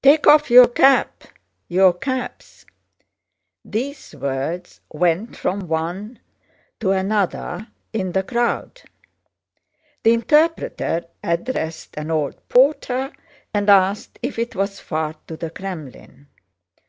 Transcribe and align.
"Take 0.00 0.28
off 0.28 0.48
your 0.48 0.68
cap... 0.68 1.24
your 1.66 1.92
caps!" 1.92 2.66
These 3.64 4.14
words 4.14 4.80
went 4.92 5.36
from 5.36 5.66
one 5.66 6.20
to 6.78 6.92
another 6.92 7.66
in 7.92 8.12
the 8.12 8.22
crowd. 8.22 8.82
The 10.04 10.12
interpreter 10.12 11.06
addressed 11.24 11.96
an 11.96 12.12
old 12.12 12.48
porter 12.48 13.10
and 13.52 13.68
asked 13.68 14.20
if 14.22 14.38
it 14.38 14.54
was 14.54 14.78
far 14.78 15.16
to 15.26 15.36
the 15.36 15.50
Krémlin. 15.50 16.26